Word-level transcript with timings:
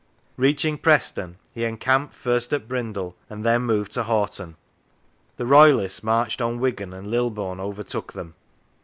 Reaching 0.35 0.79
Preston, 0.79 1.37
he 1.53 1.63
encamped 1.63 2.15
first 2.15 2.51
at 2.53 2.67
Brindle 2.67 3.15
and 3.29 3.45
then 3.45 3.61
moved 3.61 3.91
to 3.91 4.01
Hoghton. 4.01 4.55
The 5.37 5.45
Royalists 5.45 6.01
marched 6.01 6.41
on 6.41 6.59
Wigan, 6.59 6.91
and 6.91 7.11
Lilburne 7.11 7.59
overtook 7.59 8.13
them. 8.13 8.33